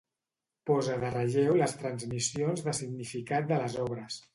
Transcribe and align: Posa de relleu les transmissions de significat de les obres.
Posa 0.69 0.95
de 1.03 1.11
relleu 1.17 1.59
les 1.61 1.77
transmissions 1.85 2.67
de 2.71 2.77
significat 2.83 3.51
de 3.55 3.65
les 3.67 3.83
obres. 3.91 4.25